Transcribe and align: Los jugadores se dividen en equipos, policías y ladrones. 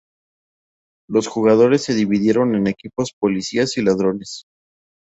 Los 1.07 1.27
jugadores 1.27 1.83
se 1.83 1.93
dividen 1.93 2.55
en 2.55 2.65
equipos, 2.65 3.13
policías 3.19 3.77
y 3.77 3.83
ladrones. 3.83 4.45